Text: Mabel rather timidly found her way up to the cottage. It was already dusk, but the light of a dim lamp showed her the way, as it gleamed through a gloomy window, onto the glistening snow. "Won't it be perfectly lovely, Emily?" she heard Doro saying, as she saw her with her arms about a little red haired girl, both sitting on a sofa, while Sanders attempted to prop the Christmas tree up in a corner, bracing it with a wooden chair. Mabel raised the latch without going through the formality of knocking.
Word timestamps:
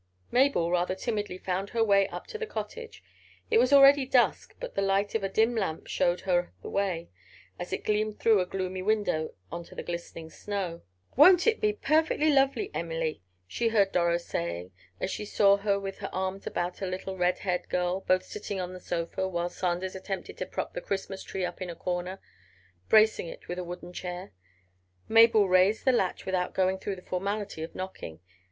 Mabel 0.31 0.71
rather 0.71 0.95
timidly 0.95 1.37
found 1.37 1.69
her 1.69 1.83
way 1.83 2.07
up 2.07 2.25
to 2.25 2.39
the 2.39 2.47
cottage. 2.47 3.03
It 3.51 3.59
was 3.59 3.71
already 3.71 4.03
dusk, 4.07 4.55
but 4.59 4.73
the 4.73 4.81
light 4.81 5.13
of 5.13 5.23
a 5.23 5.29
dim 5.29 5.55
lamp 5.55 5.85
showed 5.85 6.21
her 6.21 6.51
the 6.63 6.71
way, 6.71 7.11
as 7.59 7.71
it 7.71 7.83
gleamed 7.85 8.17
through 8.19 8.39
a 8.39 8.47
gloomy 8.47 8.81
window, 8.81 9.35
onto 9.51 9.75
the 9.75 9.83
glistening 9.83 10.31
snow. 10.31 10.81
"Won't 11.15 11.45
it 11.45 11.61
be 11.61 11.73
perfectly 11.73 12.31
lovely, 12.31 12.71
Emily?" 12.73 13.21
she 13.45 13.67
heard 13.67 13.91
Doro 13.91 14.17
saying, 14.17 14.71
as 14.99 15.11
she 15.11 15.23
saw 15.23 15.57
her 15.57 15.79
with 15.79 15.99
her 15.99 16.09
arms 16.11 16.47
about 16.47 16.81
a 16.81 16.87
little 16.87 17.15
red 17.15 17.37
haired 17.37 17.69
girl, 17.69 18.01
both 18.07 18.23
sitting 18.23 18.59
on 18.59 18.75
a 18.75 18.79
sofa, 18.79 19.27
while 19.29 19.49
Sanders 19.49 19.93
attempted 19.93 20.35
to 20.39 20.47
prop 20.47 20.73
the 20.73 20.81
Christmas 20.81 21.21
tree 21.23 21.45
up 21.45 21.61
in 21.61 21.69
a 21.69 21.75
corner, 21.75 22.19
bracing 22.89 23.27
it 23.27 23.47
with 23.47 23.59
a 23.59 23.63
wooden 23.63 23.93
chair. 23.93 24.31
Mabel 25.07 25.47
raised 25.47 25.85
the 25.85 25.91
latch 25.91 26.25
without 26.25 26.55
going 26.55 26.79
through 26.79 26.95
the 26.95 27.03
formality 27.03 27.61
of 27.61 27.75
knocking. 27.75 28.19